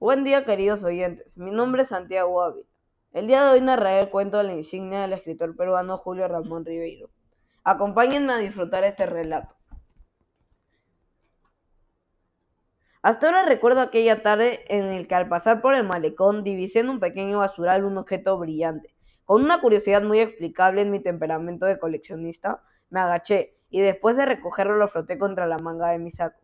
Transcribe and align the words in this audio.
Buen 0.00 0.24
día, 0.24 0.46
queridos 0.46 0.82
oyentes. 0.82 1.36
Mi 1.36 1.50
nombre 1.50 1.82
es 1.82 1.88
Santiago 1.88 2.40
Ávila. 2.40 2.66
El 3.12 3.26
día 3.26 3.44
de 3.44 3.50
hoy 3.50 3.60
narraré 3.60 4.00
el 4.00 4.08
cuento 4.08 4.38
de 4.38 4.44
la 4.44 4.54
insignia 4.54 5.02
del 5.02 5.12
escritor 5.12 5.54
peruano 5.54 5.98
Julio 5.98 6.26
Ramón 6.26 6.64
Ribeiro. 6.64 7.10
Acompáñenme 7.64 8.32
a 8.32 8.38
disfrutar 8.38 8.82
este 8.84 9.04
relato. 9.04 9.56
Hasta 13.02 13.26
ahora 13.26 13.42
recuerdo 13.42 13.82
aquella 13.82 14.22
tarde 14.22 14.64
en 14.68 14.86
el 14.86 15.06
que 15.06 15.16
al 15.16 15.28
pasar 15.28 15.60
por 15.60 15.74
el 15.74 15.84
malecón 15.84 16.44
divisé 16.44 16.78
en 16.78 16.88
un 16.88 16.98
pequeño 16.98 17.40
basural 17.40 17.84
un 17.84 17.98
objeto 17.98 18.38
brillante. 18.38 18.94
Con 19.26 19.44
una 19.44 19.60
curiosidad 19.60 20.00
muy 20.02 20.20
explicable 20.20 20.80
en 20.80 20.90
mi 20.90 21.00
temperamento 21.00 21.66
de 21.66 21.78
coleccionista, 21.78 22.62
me 22.88 23.00
agaché 23.00 23.54
y 23.68 23.82
después 23.82 24.16
de 24.16 24.24
recogerlo 24.24 24.76
lo 24.76 24.88
froté 24.88 25.18
contra 25.18 25.46
la 25.46 25.58
manga 25.58 25.90
de 25.90 25.98
mi 25.98 26.10
saco. 26.10 26.40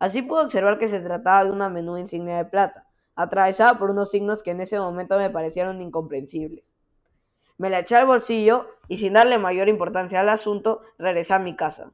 Así 0.00 0.22
pude 0.22 0.42
observar 0.42 0.78
que 0.78 0.88
se 0.88 0.98
trataba 0.98 1.44
de 1.44 1.50
una 1.50 1.68
menuda 1.68 2.00
insignia 2.00 2.38
de 2.38 2.46
plata, 2.46 2.86
atravesada 3.14 3.78
por 3.78 3.90
unos 3.90 4.10
signos 4.10 4.42
que 4.42 4.50
en 4.50 4.62
ese 4.62 4.80
momento 4.80 5.18
me 5.18 5.28
parecieron 5.28 5.82
incomprensibles. 5.82 6.74
Me 7.58 7.68
la 7.68 7.80
eché 7.80 7.96
al 7.96 8.06
bolsillo 8.06 8.66
y 8.88 8.96
sin 8.96 9.12
darle 9.12 9.36
mayor 9.36 9.68
importancia 9.68 10.20
al 10.20 10.30
asunto, 10.30 10.80
regresé 10.96 11.34
a 11.34 11.38
mi 11.38 11.54
casa. 11.54 11.92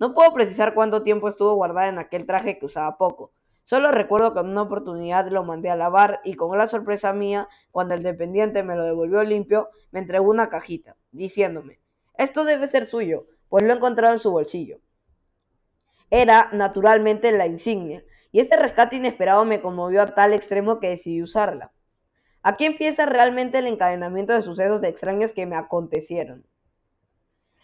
No 0.00 0.14
puedo 0.14 0.34
precisar 0.34 0.74
cuánto 0.74 1.04
tiempo 1.04 1.28
estuvo 1.28 1.54
guardada 1.54 1.86
en 1.86 2.00
aquel 2.00 2.26
traje 2.26 2.58
que 2.58 2.66
usaba 2.66 2.98
poco. 2.98 3.30
Solo 3.62 3.92
recuerdo 3.92 4.34
que 4.34 4.40
en 4.40 4.48
una 4.48 4.62
oportunidad 4.62 5.28
lo 5.28 5.44
mandé 5.44 5.70
a 5.70 5.76
lavar 5.76 6.20
y 6.24 6.34
con 6.34 6.50
gran 6.50 6.68
sorpresa 6.68 7.12
mía, 7.12 7.48
cuando 7.70 7.94
el 7.94 8.02
dependiente 8.02 8.64
me 8.64 8.74
lo 8.74 8.82
devolvió 8.82 9.22
limpio, 9.22 9.68
me 9.92 10.00
entregó 10.00 10.28
una 10.28 10.48
cajita, 10.48 10.96
diciéndome, 11.12 11.78
esto 12.18 12.44
debe 12.44 12.66
ser 12.66 12.84
suyo, 12.84 13.26
pues 13.48 13.62
lo 13.62 13.72
he 13.72 13.76
encontrado 13.76 14.12
en 14.12 14.18
su 14.18 14.32
bolsillo. 14.32 14.80
Era, 16.16 16.48
naturalmente, 16.52 17.32
la 17.32 17.48
insignia, 17.48 18.04
y 18.30 18.38
ese 18.38 18.54
rescate 18.56 18.94
inesperado 18.94 19.44
me 19.44 19.60
conmovió 19.60 20.00
a 20.00 20.14
tal 20.14 20.32
extremo 20.32 20.78
que 20.78 20.90
decidí 20.90 21.20
usarla. 21.20 21.72
Aquí 22.40 22.66
empieza 22.66 23.04
realmente 23.04 23.58
el 23.58 23.66
encadenamiento 23.66 24.32
de 24.32 24.40
sucesos 24.40 24.84
extraños 24.84 25.32
que 25.32 25.44
me 25.44 25.56
acontecieron. 25.56 26.46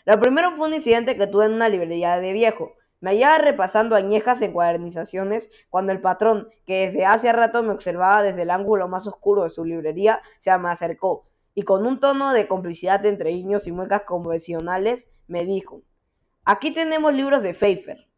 Lo 0.05 0.19
primero 0.19 0.51
fue 0.57 0.67
un 0.67 0.75
incidente 0.75 1.15
que 1.15 1.29
tuve 1.29 1.45
en 1.45 1.53
una 1.53 1.69
librería 1.69 2.19
de 2.19 2.33
viejo. 2.33 2.73
Me 2.99 3.11
hallaba 3.11 3.39
repasando 3.39 3.95
añejas 3.95 4.43
encuadernizaciones 4.43 5.49
cuando 5.69 5.93
el 5.93 6.01
patrón, 6.01 6.49
que 6.67 6.87
desde 6.87 7.07
hace 7.07 7.33
rato 7.33 7.63
me 7.63 7.73
observaba 7.73 8.21
desde 8.21 8.43
el 8.43 8.51
ángulo 8.51 8.89
más 8.89 9.07
oscuro 9.07 9.45
de 9.45 9.51
su 9.51 9.65
librería, 9.65 10.23
se 10.41 10.59
me 10.59 10.71
acercó 10.71 11.29
y 11.55 11.63
con 11.63 11.87
un 11.87 12.01
tono 12.01 12.33
de 12.33 12.49
complicidad 12.49 13.07
entre 13.07 13.31
guiños 13.31 13.69
y 13.69 13.71
muecas 13.71 14.03
convencionales 14.03 15.09
me 15.29 15.45
dijo: 15.45 15.83
Aquí 16.45 16.73
tenemos 16.73 17.15
libros 17.15 17.45
de 17.45 17.55
Pfeiffer. 17.55 18.10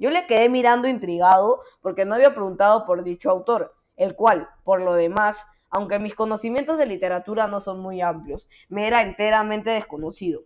Yo 0.00 0.10
le 0.10 0.26
quedé 0.26 0.48
mirando 0.48 0.88
intrigado 0.88 1.60
porque 1.82 2.06
no 2.06 2.14
había 2.14 2.32
preguntado 2.32 2.86
por 2.86 3.04
dicho 3.04 3.30
autor, 3.30 3.74
el 3.96 4.16
cual, 4.16 4.48
por 4.64 4.80
lo 4.80 4.94
demás, 4.94 5.46
aunque 5.68 5.98
mis 5.98 6.14
conocimientos 6.14 6.78
de 6.78 6.86
literatura 6.86 7.48
no 7.48 7.60
son 7.60 7.80
muy 7.80 8.00
amplios, 8.00 8.48
me 8.70 8.86
era 8.86 9.02
enteramente 9.02 9.68
desconocido. 9.68 10.40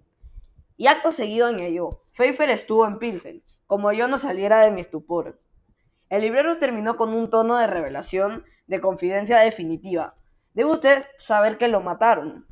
Y 0.77 0.89
acto 0.89 1.13
seguido 1.13 1.47
añadió, 1.47 2.01
Pfeiffer 2.15 2.51
estuvo 2.51 2.85
en 2.85 2.99
Pilsen, 2.99 3.45
como 3.69 3.93
yo 3.93 4.09
no 4.09 4.19
saliera 4.19 4.59
de 4.59 4.73
mi 4.73 4.81
estupor. 4.81 5.41
El 6.09 6.23
librero 6.23 6.59
terminó 6.59 6.97
con 6.97 7.15
un 7.15 7.31
tono 7.31 7.57
de 7.57 7.69
revelación, 7.69 8.45
de 8.67 8.81
confidencia 8.81 9.39
definitiva. 9.39 10.17
Debe 10.53 10.73
usted 10.73 11.05
saber 11.17 11.59
que 11.59 11.69
lo 11.69 11.81
mataron. 11.81 12.45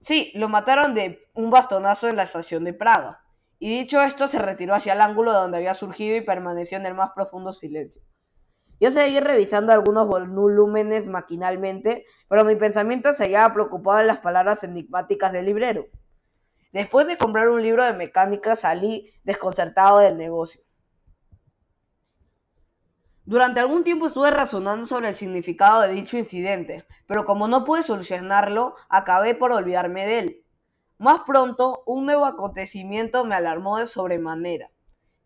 Sí, 0.00 0.32
lo 0.34 0.48
mataron 0.48 0.94
de 0.94 1.28
un 1.34 1.50
bastonazo 1.50 2.08
en 2.08 2.16
la 2.16 2.22
estación 2.22 2.64
de 2.64 2.72
Praga. 2.72 3.20
Y 3.58 3.78
dicho 3.78 4.00
esto, 4.00 4.28
se 4.28 4.38
retiró 4.38 4.74
hacia 4.74 4.92
el 4.92 5.00
ángulo 5.00 5.32
de 5.32 5.38
donde 5.38 5.58
había 5.58 5.74
surgido 5.74 6.16
y 6.16 6.20
permaneció 6.20 6.78
en 6.78 6.86
el 6.86 6.94
más 6.94 7.10
profundo 7.14 7.52
silencio. 7.52 8.02
Yo 8.80 8.92
seguí 8.92 9.18
revisando 9.18 9.72
algunos 9.72 10.06
volúmenes 10.06 11.08
maquinalmente, 11.08 12.06
pero 12.28 12.44
mi 12.44 12.54
pensamiento 12.54 13.12
se 13.12 13.24
hallaba 13.24 13.52
preocupado 13.54 14.00
en 14.00 14.06
las 14.06 14.18
palabras 14.18 14.62
enigmáticas 14.62 15.32
del 15.32 15.46
librero. 15.46 15.86
Después 16.72 17.08
de 17.08 17.16
comprar 17.16 17.48
un 17.48 17.62
libro 17.62 17.82
de 17.82 17.94
mecánica 17.94 18.54
salí 18.54 19.10
desconcertado 19.24 19.98
del 19.98 20.16
negocio. 20.16 20.60
Durante 23.24 23.60
algún 23.60 23.84
tiempo 23.84 24.06
estuve 24.06 24.30
razonando 24.30 24.86
sobre 24.86 25.08
el 25.08 25.14
significado 25.14 25.82
de 25.82 25.92
dicho 25.92 26.16
incidente, 26.16 26.86
pero 27.06 27.24
como 27.24 27.48
no 27.48 27.64
pude 27.64 27.82
solucionarlo, 27.82 28.76
acabé 28.88 29.34
por 29.34 29.50
olvidarme 29.50 30.06
de 30.06 30.18
él. 30.20 30.44
Más 30.98 31.22
pronto, 31.24 31.82
un 31.86 32.06
nuevo 32.06 32.26
acontecimiento 32.26 33.24
me 33.24 33.36
alarmó 33.36 33.78
de 33.78 33.86
sobremanera. 33.86 34.70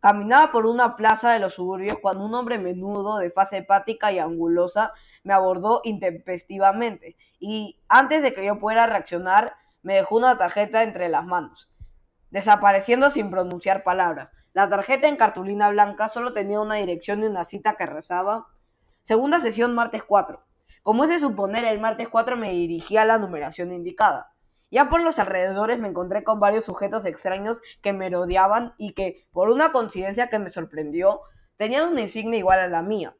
Caminaba 0.00 0.52
por 0.52 0.66
una 0.66 0.96
plaza 0.96 1.32
de 1.32 1.38
los 1.38 1.54
suburbios 1.54 1.98
cuando 2.00 2.24
un 2.24 2.34
hombre 2.34 2.58
menudo, 2.58 3.18
de 3.18 3.30
faz 3.30 3.52
hepática 3.52 4.12
y 4.12 4.18
angulosa, 4.18 4.92
me 5.24 5.32
abordó 5.32 5.80
intempestivamente, 5.84 7.16
y 7.38 7.80
antes 7.88 8.22
de 8.22 8.34
que 8.34 8.44
yo 8.44 8.58
pudiera 8.58 8.86
reaccionar, 8.86 9.54
me 9.82 9.94
dejó 9.94 10.16
una 10.16 10.36
tarjeta 10.36 10.82
entre 10.82 11.08
las 11.08 11.24
manos, 11.24 11.70
desapareciendo 12.30 13.10
sin 13.10 13.30
pronunciar 13.30 13.82
palabra. 13.82 14.30
La 14.52 14.68
tarjeta 14.68 15.08
en 15.08 15.16
cartulina 15.16 15.70
blanca 15.70 16.08
solo 16.08 16.32
tenía 16.32 16.60
una 16.60 16.74
dirección 16.74 17.22
y 17.22 17.26
una 17.26 17.44
cita 17.44 17.76
que 17.76 17.86
rezaba 17.86 18.46
Segunda 19.04 19.40
sesión 19.40 19.74
martes 19.74 20.04
4. 20.04 20.44
Como 20.84 21.02
es 21.02 21.10
de 21.10 21.18
suponer, 21.18 21.64
el 21.64 21.80
martes 21.80 22.08
4 22.08 22.36
me 22.36 22.50
dirigí 22.52 22.96
a 22.96 23.04
la 23.04 23.18
numeración 23.18 23.72
indicada. 23.72 24.31
Ya 24.72 24.88
por 24.88 25.02
los 25.02 25.18
alrededores 25.18 25.78
me 25.78 25.88
encontré 25.88 26.24
con 26.24 26.40
varios 26.40 26.64
sujetos 26.64 27.04
extraños 27.04 27.60
que 27.82 27.92
me 27.92 28.08
rodeaban 28.08 28.72
y 28.78 28.94
que, 28.94 29.28
por 29.30 29.50
una 29.50 29.70
coincidencia 29.70 30.30
que 30.30 30.38
me 30.38 30.48
sorprendió, 30.48 31.20
tenían 31.56 31.90
una 31.90 32.00
insignia 32.00 32.38
igual 32.38 32.58
a 32.58 32.68
la 32.68 32.80
mía. 32.80 33.14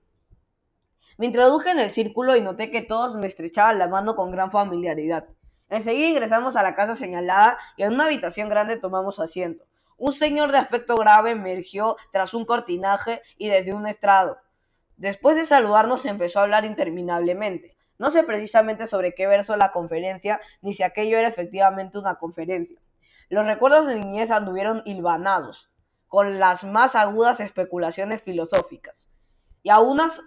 Me 1.19 1.27
introduje 1.27 1.71
en 1.71 1.79
el 1.79 1.91
círculo 1.91 2.37
y 2.37 2.41
noté 2.41 2.71
que 2.71 2.81
todos 2.81 3.17
me 3.17 3.27
estrechaban 3.27 3.79
la 3.79 3.87
mano 3.87 4.17
con 4.17 4.31
gran 4.31 4.51
familiaridad. 4.51 5.27
Enseguida 5.69 6.09
ingresamos 6.09 6.57
a 6.57 6.63
la 6.63 6.75
casa 6.75 6.95
señalada 6.95 7.59
y 7.77 7.83
en 7.83 7.93
una 7.93 8.05
habitación 8.05 8.49
grande 8.49 8.79
tomamos 8.79 9.21
asiento. 9.21 9.67
Un 9.99 10.15
señor 10.15 10.53
de 10.53 10.59
aspecto 10.59 10.97
grave 10.97 11.33
emergió 11.33 11.97
tras 12.13 12.33
un 12.33 12.47
cortinaje 12.47 13.21
y 13.37 13.49
desde 13.49 13.75
un 13.75 13.87
estrado. 13.87 14.39
Después 14.97 15.37
de 15.37 15.45
saludarnos 15.45 16.07
empezó 16.07 16.39
a 16.39 16.45
hablar 16.45 16.65
interminablemente. 16.65 17.77
No 18.03 18.11
sé 18.11 18.25
precisamente 18.25 18.89
sobre 18.89 19.15
qué 19.15 19.29
verso 19.29 19.57
la 19.57 19.71
conferencia, 19.71 20.41
ni 20.61 20.75
si 20.75 20.83
aquello 20.83 21.19
era 21.19 21.29
efectivamente 21.29 21.99
una 21.99 22.17
conferencia. 22.17 22.77
Los 23.29 23.47
recuerdos 23.47 23.87
de 23.87 23.95
niñez 23.95 24.33
anduvieron 24.33 24.83
hilvanados, 24.87 25.71
con 26.09 26.41
las 26.41 26.65
más 26.65 26.97
agudas 26.97 27.39
especulaciones 27.39 28.21
filosóficas. 28.21 29.09
Y 29.63 29.71
a 29.71 29.79
unas 29.79 30.21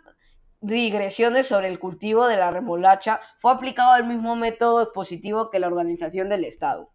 digresiones 0.61 1.47
sobre 1.47 1.67
el 1.67 1.77
cultivo 1.77 2.27
de 2.27 2.37
la 2.37 2.49
remolacha 2.49 3.19
fue 3.39 3.51
aplicado 3.51 3.97
el 3.97 4.05
mismo 4.05 4.37
método 4.37 4.81
expositivo 4.81 5.49
que 5.49 5.59
la 5.59 5.67
organización 5.67 6.29
del 6.29 6.45
Estado. 6.45 6.93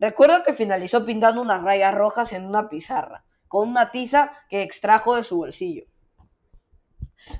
Recuerdo 0.00 0.42
que 0.42 0.52
finalizó 0.52 1.04
pintando 1.04 1.40
unas 1.40 1.62
rayas 1.62 1.94
rojas 1.94 2.32
en 2.32 2.44
una 2.44 2.68
pizarra, 2.68 3.24
con 3.46 3.68
una 3.68 3.92
tiza 3.92 4.32
que 4.48 4.62
extrajo 4.62 5.14
de 5.14 5.22
su 5.22 5.36
bolsillo. 5.36 5.84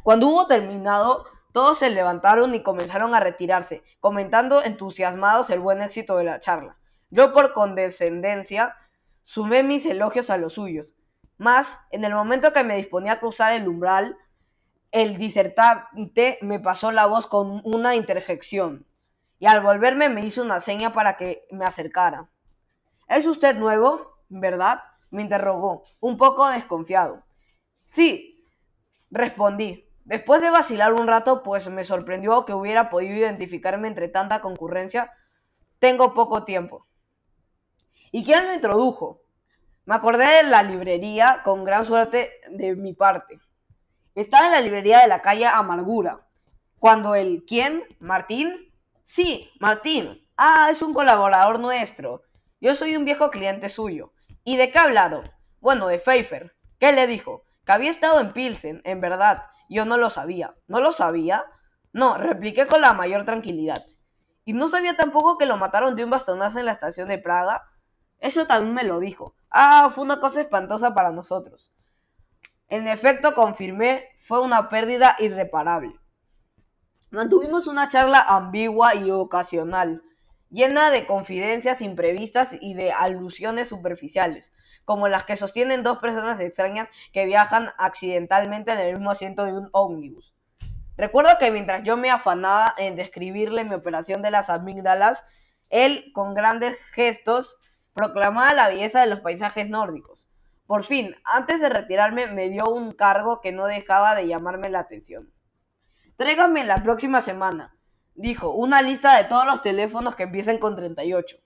Cuando 0.05 0.29
hubo 0.29 0.47
terminado, 0.47 1.25
todos 1.53 1.79
se 1.79 1.91
levantaron 1.91 2.55
y 2.55 2.63
comenzaron 2.63 3.15
a 3.15 3.21
retirarse, 3.21 3.83
comentando 4.01 4.63
entusiasmados 4.63 5.51
el 5.51 5.61
buen 5.61 5.83
éxito 5.83 6.17
de 6.17 6.25
la 6.25 6.41
charla. 6.41 6.77
Yo 7.11 7.33
por 7.33 7.53
condescendencia 7.53 8.77
sumé 9.23 9.63
mis 9.63 9.87
elogios 9.87 10.31
a 10.31 10.37
los 10.37 10.55
suyos. 10.55 10.95
Mas, 11.39 11.79
en 11.91 12.05
el 12.05 12.15
momento 12.15 12.53
que 12.53 12.65
me 12.65 12.77
disponía 12.77 13.13
a 13.13 13.21
cruzar 13.21 13.53
el 13.53 13.67
umbral, 13.67 14.17
el 14.93 15.17
disertante 15.17 16.39
me 16.43 16.61
pasó 16.61 16.93
la 16.93 17.07
voz 17.07 17.27
con 17.27 17.63
una 17.65 17.95
interjección 17.95 18.87
y 19.39 19.47
al 19.47 19.61
volverme 19.61 20.09
me 20.09 20.25
hizo 20.25 20.43
una 20.43 20.61
seña 20.61 20.93
para 20.93 21.17
que 21.17 21.47
me 21.51 21.65
acercara. 21.65 22.29
¿Es 23.09 23.27
usted 23.27 23.57
nuevo? 23.57 24.19
¿Verdad? 24.29 24.83
me 25.11 25.23
interrogó, 25.23 25.85
un 26.01 26.17
poco 26.17 26.49
desconfiado. 26.49 27.23
Sí, 27.87 28.45
respondí. 29.11 29.90
Después 30.11 30.43
de 30.43 30.51
vacilar 30.51 30.93
un 30.95 31.07
rato, 31.07 31.45
pues 31.45 31.69
me 31.69 31.85
sorprendió 31.85 32.45
que 32.45 32.53
hubiera 32.53 32.91
podido 32.91 33.15
identificarme 33.15 33.87
entre 33.87 34.09
tanta 34.09 34.41
concurrencia. 34.41 35.13
Tengo 35.79 36.15
poco 36.15 36.43
tiempo. 36.43 36.85
¿Y 38.11 38.25
quién 38.25 38.49
lo 38.49 38.53
introdujo? 38.53 39.23
Me 39.85 39.95
acordé 39.95 40.27
de 40.27 40.43
la 40.43 40.65
librería 40.65 41.43
con 41.45 41.63
gran 41.63 41.85
suerte 41.85 42.33
de 42.51 42.75
mi 42.75 42.93
parte. 42.93 43.39
Estaba 44.17 44.47
en 44.47 44.53
la 44.55 44.61
librería 44.61 44.99
de 44.99 45.07
la 45.07 45.23
calle 45.23 45.47
Amargura. 45.47 46.27
Cuando 46.81 47.15
el 47.15 47.45
¿quién? 47.47 47.85
¿Martín? 48.01 48.75
Sí, 49.05 49.49
Martín. 49.61 50.27
Ah, 50.37 50.71
es 50.73 50.83
un 50.83 50.93
colaborador 50.93 51.61
nuestro. 51.61 52.23
Yo 52.61 52.75
soy 52.75 52.97
un 52.97 53.05
viejo 53.05 53.31
cliente 53.31 53.69
suyo. 53.69 54.13
¿Y 54.43 54.57
de 54.57 54.73
qué 54.73 54.79
hablaron? 54.81 55.31
Bueno, 55.61 55.87
de 55.87 56.01
Pfeiffer. 56.01 56.57
¿Qué 56.81 56.91
le 56.91 57.07
dijo? 57.07 57.45
Que 57.65 57.71
había 57.71 57.91
estado 57.91 58.19
en 58.19 58.33
Pilsen, 58.33 58.81
en 58.83 59.01
verdad. 59.01 59.45
Yo 59.71 59.85
no 59.85 59.97
lo 59.97 60.11
sabía. 60.11 60.57
¿No 60.67 60.81
lo 60.81 60.91
sabía? 60.91 61.45
No, 61.93 62.19
repliqué 62.19 62.67
con 62.67 62.81
la 62.81 62.93
mayor 62.93 63.25
tranquilidad. 63.25 63.87
¿Y 64.45 64.53
no 64.53 64.67
sabía 64.67 64.97
tampoco 64.97 65.39
que 65.39 65.47
lo 65.47 65.57
mataron 65.57 65.95
de 65.95 66.03
un 66.03 66.11
bastonazo 66.11 66.59
en 66.59 66.67
la 66.67 66.73
estación 66.73 67.07
de 67.07 67.19
Praga? 67.19 67.63
Eso 68.19 68.49
también 68.49 68.75
me 68.75 68.83
lo 68.83 68.99
dijo. 68.99 69.37
Ah, 69.49 69.91
fue 69.95 70.03
una 70.03 70.19
cosa 70.19 70.41
espantosa 70.41 70.93
para 70.93 71.13
nosotros. 71.13 71.73
En 72.67 72.89
efecto, 72.89 73.33
confirmé, 73.33 74.09
fue 74.21 74.43
una 74.43 74.69
pérdida 74.69 75.15
irreparable. 75.21 75.95
Mantuvimos 77.11 77.69
una 77.69 77.87
charla 77.87 78.25
ambigua 78.27 78.97
y 78.97 79.13
ocasional, 79.13 80.03
llena 80.49 80.91
de 80.91 81.07
confidencias 81.07 81.81
imprevistas 81.81 82.57
y 82.61 82.75
de 82.75 82.91
alusiones 82.91 83.69
superficiales, 83.69 84.53
como 84.91 85.07
las 85.07 85.23
que 85.23 85.37
sostienen 85.37 85.85
dos 85.85 85.99
personas 85.99 86.41
extrañas 86.41 86.89
que 87.13 87.25
viajan 87.25 87.71
accidentalmente 87.79 88.73
en 88.73 88.81
el 88.81 88.95
mismo 88.95 89.13
asiento 89.13 89.45
de 89.45 89.53
un 89.53 89.69
ómnibus. 89.71 90.35
Recuerdo 90.97 91.39
que 91.39 91.53
mientras 91.53 91.85
yo 91.85 91.97
me 91.97 92.11
afanaba 92.11 92.75
en 92.77 92.97
describirle 92.97 93.63
mi 93.63 93.77
operación 93.77 94.21
de 94.21 94.33
las 94.33 94.51
amígdalas, 94.51 95.25
él, 95.69 96.11
con 96.13 96.35
grandes 96.35 96.77
gestos, 96.87 97.57
proclamaba 97.95 98.53
la 98.53 98.69
belleza 98.69 99.01
de 99.01 99.07
los 99.07 99.21
paisajes 99.21 99.71
nórdicos. 99.71 100.29
Por 100.67 100.83
fin, 100.83 101.15
antes 101.23 101.61
de 101.61 101.69
retirarme, 101.69 102.27
me 102.27 102.49
dio 102.49 102.69
un 102.69 102.91
cargo 102.91 103.41
que 103.41 103.53
no 103.53 103.67
dejaba 103.67 104.17
de 104.17 104.27
llamarme 104.27 104.71
la 104.71 104.81
atención. 104.81 105.33
Tráigame 106.17 106.65
la 106.65 106.79
próxima 106.79 107.21
semana, 107.21 107.77
dijo, 108.17 108.51
una 108.51 108.83
lista 108.83 109.17
de 109.17 109.29
todos 109.29 109.47
los 109.47 109.63
teléfonos 109.63 110.17
que 110.17 110.25
empiecen 110.25 110.59
con 110.59 110.75
38. 110.75 111.37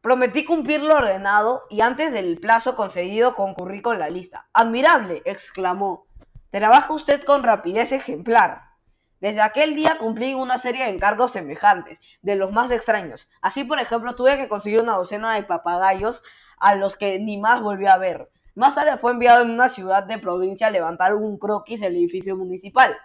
Prometí 0.00 0.46
cumplir 0.46 0.80
lo 0.80 0.96
ordenado 0.96 1.64
y 1.68 1.82
antes 1.82 2.10
del 2.10 2.38
plazo 2.38 2.74
concedido 2.74 3.34
concurrí 3.34 3.82
con 3.82 3.98
la 3.98 4.08
lista. 4.08 4.48
Admirable, 4.54 5.20
exclamó. 5.26 6.06
Trabaja 6.48 6.94
usted 6.94 7.22
con 7.22 7.42
rapidez 7.42 7.92
ejemplar. 7.92 8.62
Desde 9.20 9.42
aquel 9.42 9.74
día 9.74 9.98
cumplí 9.98 10.32
una 10.32 10.56
serie 10.56 10.84
de 10.84 10.90
encargos 10.92 11.32
semejantes, 11.32 12.00
de 12.22 12.34
los 12.34 12.50
más 12.50 12.70
extraños. 12.70 13.28
Así, 13.42 13.64
por 13.64 13.78
ejemplo, 13.78 14.14
tuve 14.14 14.38
que 14.38 14.48
conseguir 14.48 14.80
una 14.80 14.96
docena 14.96 15.34
de 15.34 15.42
papagayos 15.42 16.22
a 16.56 16.76
los 16.76 16.96
que 16.96 17.18
ni 17.18 17.36
más 17.36 17.60
volví 17.60 17.84
a 17.84 17.98
ver. 17.98 18.30
Más 18.54 18.76
tarde 18.76 18.96
fue 18.96 19.12
enviado 19.12 19.42
en 19.42 19.50
una 19.50 19.68
ciudad 19.68 20.04
de 20.04 20.18
provincia 20.18 20.68
a 20.68 20.70
levantar 20.70 21.14
un 21.14 21.38
croquis 21.38 21.82
el 21.82 21.94
edificio 21.94 22.38
municipal. 22.38 22.96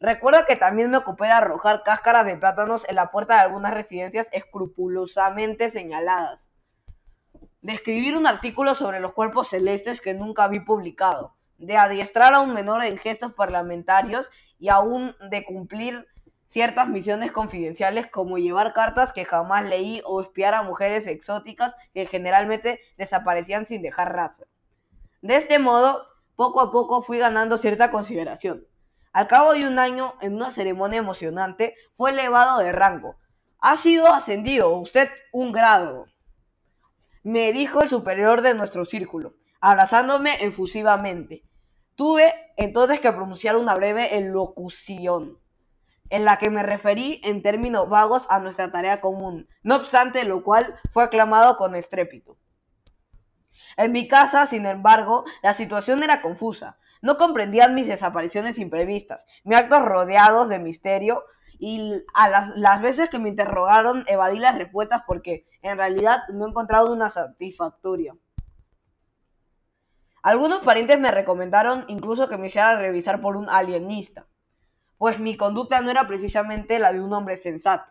Recuerdo 0.00 0.46
que 0.46 0.56
también 0.56 0.90
me 0.90 0.96
ocupé 0.96 1.26
de 1.26 1.32
arrojar 1.32 1.82
cáscaras 1.82 2.24
de 2.24 2.34
plátanos 2.34 2.88
en 2.88 2.96
la 2.96 3.10
puerta 3.10 3.34
de 3.34 3.40
algunas 3.40 3.74
residencias 3.74 4.28
escrupulosamente 4.32 5.68
señaladas. 5.68 6.50
De 7.60 7.74
escribir 7.74 8.16
un 8.16 8.26
artículo 8.26 8.74
sobre 8.74 9.00
los 9.00 9.12
cuerpos 9.12 9.48
celestes 9.48 10.00
que 10.00 10.14
nunca 10.14 10.48
vi 10.48 10.60
publicado. 10.60 11.36
De 11.58 11.76
adiestrar 11.76 12.32
a 12.32 12.40
un 12.40 12.54
menor 12.54 12.82
en 12.82 12.96
gestos 12.96 13.34
parlamentarios 13.34 14.30
y 14.58 14.70
aún 14.70 15.14
de 15.28 15.44
cumplir 15.44 16.08
ciertas 16.46 16.88
misiones 16.88 17.30
confidenciales 17.30 18.06
como 18.06 18.38
llevar 18.38 18.72
cartas 18.72 19.12
que 19.12 19.26
jamás 19.26 19.66
leí 19.66 20.00
o 20.06 20.22
espiar 20.22 20.54
a 20.54 20.62
mujeres 20.62 21.06
exóticas 21.06 21.76
que 21.92 22.06
generalmente 22.06 22.80
desaparecían 22.96 23.66
sin 23.66 23.82
dejar 23.82 24.14
rastro. 24.14 24.46
De 25.20 25.36
este 25.36 25.58
modo, 25.58 26.06
poco 26.36 26.62
a 26.62 26.72
poco 26.72 27.02
fui 27.02 27.18
ganando 27.18 27.58
cierta 27.58 27.90
consideración. 27.90 28.66
Al 29.12 29.26
cabo 29.26 29.54
de 29.54 29.66
un 29.66 29.78
año, 29.78 30.14
en 30.20 30.34
una 30.36 30.50
ceremonia 30.50 30.98
emocionante, 30.98 31.74
fue 31.96 32.10
elevado 32.10 32.58
de 32.58 32.72
rango. 32.72 33.16
Ha 33.58 33.76
sido 33.76 34.06
ascendido 34.06 34.70
usted 34.70 35.08
un 35.32 35.52
grado, 35.52 36.06
me 37.22 37.52
dijo 37.52 37.82
el 37.82 37.88
superior 37.90 38.40
de 38.40 38.54
nuestro 38.54 38.86
círculo, 38.86 39.34
abrazándome 39.60 40.42
efusivamente. 40.42 41.44
Tuve 41.94 42.32
entonces 42.56 42.98
que 43.00 43.12
pronunciar 43.12 43.56
una 43.56 43.74
breve 43.74 44.16
elocución, 44.16 45.38
en 46.08 46.24
la 46.24 46.38
que 46.38 46.48
me 46.48 46.62
referí 46.62 47.20
en 47.22 47.42
términos 47.42 47.90
vagos 47.90 48.26
a 48.30 48.40
nuestra 48.40 48.72
tarea 48.72 49.02
común, 49.02 49.48
no 49.62 49.76
obstante 49.76 50.24
lo 50.24 50.42
cual 50.42 50.80
fue 50.92 51.04
aclamado 51.04 51.58
con 51.58 51.74
estrépito. 51.74 52.38
En 53.76 53.92
mi 53.92 54.08
casa, 54.08 54.46
sin 54.46 54.66
embargo, 54.66 55.24
la 55.42 55.54
situación 55.54 56.02
era 56.02 56.22
confusa. 56.22 56.78
No 57.02 57.16
comprendían 57.16 57.74
mis 57.74 57.86
desapariciones 57.86 58.58
imprevistas, 58.58 59.26
mis 59.44 59.56
actos 59.56 59.82
rodeados 59.82 60.48
de 60.48 60.58
misterio, 60.58 61.24
y 61.60 61.92
a 62.14 62.28
las, 62.56 62.80
veces 62.80 63.10
que 63.10 63.18
me 63.18 63.28
interrogaron 63.28 64.04
evadí 64.06 64.38
las 64.38 64.56
respuestas 64.56 65.02
porque 65.06 65.46
en 65.60 65.76
realidad 65.76 66.20
no 66.32 66.46
he 66.46 66.48
encontrado 66.48 66.90
una 66.90 67.10
satisfactoria. 67.10 68.16
Algunos 70.22 70.62
parientes 70.62 70.98
me 70.98 71.10
recomendaron 71.10 71.84
incluso 71.88 72.28
que 72.28 72.38
me 72.38 72.46
hiciera 72.46 72.76
revisar 72.76 73.20
por 73.20 73.36
un 73.36 73.50
alienista, 73.50 74.26
pues 74.96 75.20
mi 75.20 75.36
conducta 75.36 75.80
no 75.82 75.90
era 75.90 76.06
precisamente 76.06 76.78
la 76.78 76.92
de 76.92 77.00
un 77.00 77.12
hombre 77.12 77.36
sensato. 77.36 77.90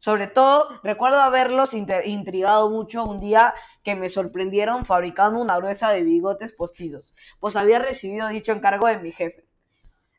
Sobre 0.00 0.28
todo, 0.28 0.80
recuerdo 0.82 1.20
haberlos 1.20 1.74
intrigado 1.74 2.70
mucho 2.70 3.04
un 3.04 3.20
día 3.20 3.52
que 3.82 3.94
me 3.94 4.08
sorprendieron 4.08 4.86
fabricando 4.86 5.38
una 5.38 5.58
gruesa 5.58 5.90
de 5.90 6.00
bigotes 6.00 6.54
postizos, 6.54 7.12
pues 7.38 7.54
había 7.54 7.80
recibido 7.80 8.26
dicho 8.28 8.52
encargo 8.52 8.86
de 8.86 8.98
mi 8.98 9.12
jefe. 9.12 9.44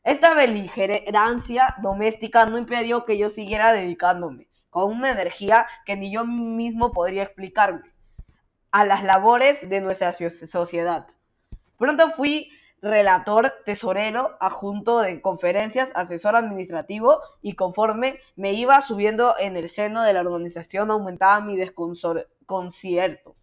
Esta 0.04 0.34
beligerancia 0.34 1.74
doméstica 1.82 2.46
no 2.46 2.58
impidió 2.58 3.04
que 3.04 3.18
yo 3.18 3.28
siguiera 3.28 3.72
dedicándome, 3.72 4.46
con 4.70 4.88
una 4.88 5.10
energía 5.10 5.66
que 5.84 5.96
ni 5.96 6.12
yo 6.12 6.24
mismo 6.24 6.92
podría 6.92 7.24
explicarme, 7.24 7.92
a 8.70 8.84
las 8.84 9.02
labores 9.02 9.68
de 9.68 9.80
nuestra 9.80 10.12
sociedad. 10.12 11.08
Pronto 11.76 12.08
fui 12.10 12.52
relator, 12.82 13.54
tesorero, 13.64 14.36
adjunto 14.40 14.98
de 14.98 15.22
conferencias, 15.22 15.92
asesor 15.94 16.34
administrativo 16.34 17.20
y 17.40 17.54
conforme 17.54 18.18
me 18.34 18.52
iba 18.52 18.82
subiendo 18.82 19.36
en 19.38 19.56
el 19.56 19.68
seno 19.68 20.02
de 20.02 20.12
la 20.12 20.22
organización 20.22 20.90
aumentaba 20.90 21.40
mi 21.40 21.56
desconcierto. 21.56 23.36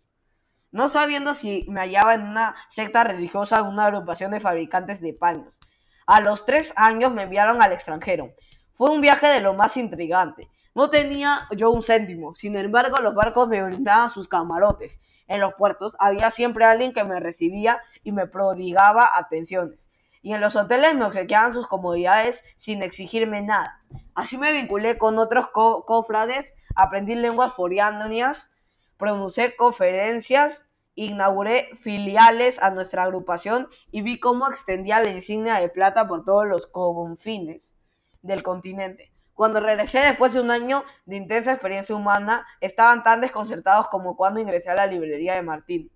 No 0.72 0.90
sabiendo 0.90 1.34
si 1.34 1.66
me 1.70 1.80
hallaba 1.80 2.14
en 2.16 2.24
una 2.24 2.56
secta 2.68 3.06
religiosa 3.06 3.62
o 3.62 3.70
una 3.70 3.86
agrupación 3.86 4.32
de 4.32 4.42
fabricantes 4.42 5.00
de 5.02 5.14
paños. 5.14 5.60
A 6.06 6.20
los 6.20 6.44
tres 6.44 6.74
años 6.76 7.14
me 7.14 7.24
enviaron 7.24 7.64
al 7.64 7.72
extranjero. 7.72 8.34
Fue 8.74 8.92
un 8.92 9.02
viaje 9.02 9.28
de 9.28 9.40
lo 9.40 9.54
más 9.54 9.78
intrigante. 9.78 10.50
No 10.76 10.90
tenía 10.90 11.48
yo 11.56 11.72
un 11.72 11.82
céntimo, 11.82 12.36
sin 12.36 12.56
embargo 12.56 12.98
los 12.98 13.16
barcos 13.16 13.48
me 13.48 13.64
brindaban 13.64 14.10
sus 14.10 14.28
camarotes 14.28 15.02
en 15.30 15.40
los 15.40 15.54
puertos 15.54 15.96
había 16.00 16.32
siempre 16.32 16.66
alguien 16.66 16.92
que 16.92 17.06
me 17.06 17.20
recibía 17.20 17.82
y 18.04 18.12
me 18.12 18.28
prodigaba 18.28 19.10
atenciones. 19.14 19.90
Y 20.22 20.34
en 20.34 20.42
los 20.42 20.58
hoteles 20.58 20.96
me 20.96 21.06
obsequiaban 21.06 21.54
sus 21.54 21.68
comodidades 21.68 22.44
sin 22.58 22.84
exigirme 22.84 23.42
nada. 23.42 23.82
Así 24.16 24.38
me 24.38 24.52
vinculé 24.52 24.98
con 24.98 25.18
otros 25.18 25.48
cofrades, 25.48 26.56
aprendí 26.76 27.16
lenguas 27.16 27.54
foriáneas, 27.54 28.52
pronuncié 28.98 29.56
conferencias, 29.56 30.66
inauguré 30.96 31.70
filiales 31.80 32.62
a 32.62 32.72
nuestra 32.72 33.04
agrupación 33.04 33.70
y 33.92 34.02
vi 34.02 34.20
cómo 34.20 34.50
extendía 34.50 35.00
la 35.00 35.12
insignia 35.12 35.56
de 35.56 35.70
plata 35.70 36.08
por 36.08 36.26
todos 36.26 36.46
los 36.46 36.68
confines 36.68 37.74
del 38.22 38.44
continente. 38.44 39.14
Cuando 39.40 39.62
regresé 39.62 40.00
después 40.00 40.34
de 40.34 40.42
un 40.42 40.52
año 40.52 40.84
de 41.06 41.16
intensa 41.16 41.54
experiencia 41.54 41.96
humana, 41.96 42.46
estaban 42.60 43.06
tan 43.06 43.22
desconcertados 43.22 43.88
como 43.88 44.18
cuando 44.18 44.42
ingresé 44.42 44.70
a 44.70 44.76
la 44.76 44.86
librería 44.86 45.36
de 45.36 45.44
Martín. 45.44 45.90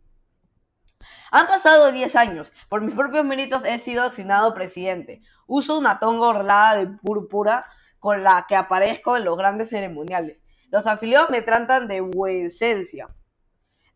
Han 1.30 1.48
pasado 1.48 1.92
10 1.92 2.16
años. 2.16 2.54
Por 2.70 2.80
mis 2.80 2.96
propios 2.96 3.26
méritos 3.26 3.66
he 3.66 3.80
sido 3.80 4.04
asignado 4.04 4.54
presidente. 4.54 5.24
Uso 5.46 5.78
una 5.78 6.00
tonga 6.00 6.28
orlada 6.28 6.78
de 6.78 6.88
púrpura 6.88 7.66
con 8.00 8.24
la 8.24 8.46
que 8.48 8.56
aparezco 8.56 9.18
en 9.18 9.26
los 9.26 9.36
grandes 9.36 9.72
ceremoniales. 9.72 10.46
Los 10.70 10.88
afiliados 10.88 11.30
me 11.30 11.42
tratan 11.42 11.90
de 11.90 12.00
vuecencia. 12.00 13.10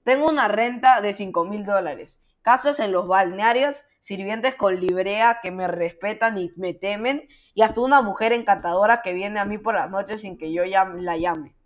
Tengo 0.03 0.27
una 0.27 0.49
renta 0.49 0.99
de 0.99 1.13
5 1.13 1.45
mil 1.45 1.63
dólares. 1.63 2.19
Casas 2.47 2.79
en 2.79 2.93
los 2.93 3.09
balnearios, 3.09 3.83
sirvientes 3.99 4.55
con 4.55 4.79
librea 4.79 5.39
que 5.43 5.51
me 5.51 5.67
respetan 5.67 6.37
y 6.37 6.53
me 6.55 6.73
temen 6.73 7.27
y 7.53 7.61
hasta 7.61 7.81
una 7.81 8.01
mujer 8.01 8.31
encantadora 8.31 9.01
que 9.01 9.11
viene 9.11 9.41
a 9.41 9.43
mí 9.43 9.57
por 9.57 9.75
las 9.75 9.91
noches 9.91 10.21
sin 10.21 10.37
que 10.37 10.53
yo 10.53 10.63
la 10.63 11.17
llame. 11.17 11.57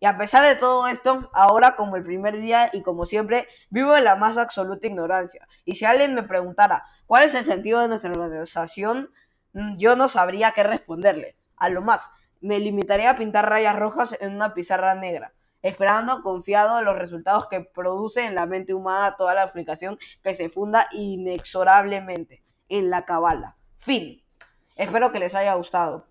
Y 0.00 0.06
a 0.06 0.16
pesar 0.16 0.46
de 0.46 0.56
todo 0.56 0.86
esto, 0.86 1.28
ahora 1.34 1.76
como 1.76 1.96
el 1.96 2.04
primer 2.04 2.40
día 2.40 2.70
y 2.72 2.80
como 2.80 3.04
siempre, 3.04 3.46
vivo 3.68 3.94
en 3.94 4.04
la 4.04 4.16
más 4.16 4.38
absoluta 4.38 4.86
ignorancia. 4.86 5.46
Y 5.66 5.74
si 5.74 5.84
alguien 5.84 6.14
me 6.14 6.22
preguntara 6.22 6.86
cuál 7.04 7.24
es 7.24 7.34
el 7.34 7.44
sentido 7.44 7.80
de 7.80 7.88
nuestra 7.88 8.10
organización, 8.10 9.10
mm, 9.52 9.76
yo 9.76 9.94
no 9.94 10.08
sabría 10.08 10.52
qué 10.52 10.62
responderle. 10.62 11.36
A 11.58 11.68
lo 11.68 11.82
más, 11.82 12.08
me 12.40 12.60
limitaría 12.60 13.10
a 13.10 13.16
pintar 13.16 13.50
rayas 13.50 13.76
rojas 13.76 14.16
en 14.18 14.34
una 14.34 14.54
pizarra 14.54 14.94
negra, 14.94 15.34
esperando 15.64 16.22
confiado 16.22 16.82
los 16.82 16.96
resultados 16.96 17.48
que 17.48 17.62
produce 17.62 18.26
en 18.26 18.34
la 18.34 18.44
mente 18.46 18.74
humana 18.74 19.16
toda 19.16 19.34
la 19.34 19.42
aplicación 19.42 19.98
que 20.22 20.34
se 20.34 20.50
funda 20.50 20.86
inexorablemente 20.92 22.44
en 22.68 22.90
la 22.90 23.06
cabala. 23.06 23.56
Fin. 23.78 24.22
Espero 24.76 25.10
que 25.10 25.20
les 25.20 25.34
haya 25.34 25.54
gustado. 25.54 26.06